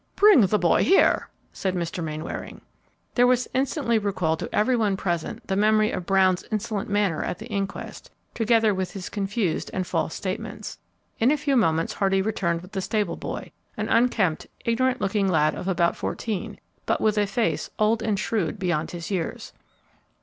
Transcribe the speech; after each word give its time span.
"Bring 0.15 0.41
the 0.41 0.57
boy 0.57 0.83
here," 0.83 1.29
said 1.53 1.75
Mr. 1.75 2.03
Mainwaring. 2.03 2.61
There 3.13 3.27
was 3.27 3.47
instantly 3.53 3.99
recalled 3.99 4.39
to 4.39 4.49
every 4.51 4.75
one 4.75 4.97
present 4.97 5.45
the 5.45 5.55
memory 5.55 5.91
of 5.91 6.07
Brown's 6.07 6.43
insolent 6.51 6.89
manner 6.89 7.23
at 7.23 7.37
the 7.37 7.45
inquest, 7.49 8.09
together 8.33 8.73
with 8.73 8.93
his 8.93 9.09
confused 9.09 9.69
and 9.75 9.85
false 9.85 10.15
statements. 10.15 10.79
In 11.19 11.29
a 11.29 11.37
few 11.37 11.55
moments 11.55 11.93
Hardy 11.93 12.23
returned 12.23 12.61
with 12.63 12.71
the 12.71 12.81
stable 12.81 13.15
boy, 13.15 13.51
an 13.77 13.89
unkempt, 13.89 14.47
ignorant 14.65 14.99
lad 15.29 15.53
of 15.53 15.67
about 15.67 15.95
fourteen, 15.95 16.57
but 16.87 16.99
with 16.99 17.15
a 17.19 17.27
face 17.27 17.69
old 17.77 18.01
and 18.01 18.17
shrewd 18.19 18.57
beyond 18.57 18.89
his 18.89 19.11
years. 19.11 19.53